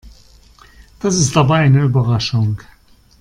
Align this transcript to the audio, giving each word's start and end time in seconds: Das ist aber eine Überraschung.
Das 0.99 1.15
ist 1.19 1.37
aber 1.37 1.53
eine 1.53 1.81
Überraschung. 1.83 2.59